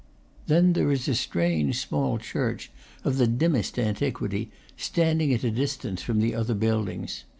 Then 0.47 0.73
there 0.73 0.89
is 0.91 1.07
a 1.07 1.13
strange, 1.13 1.77
small 1.87 2.17
church, 2.17 2.71
of 3.03 3.19
the 3.19 3.27
dimmest 3.27 3.77
antiquity, 3.77 4.49
standing 4.75 5.31
at 5.31 5.43
a 5.43 5.51
distance 5.51 6.01
from 6.01 6.21
the 6.21 6.33
other 6.33 6.55
buildings. 6.55 7.25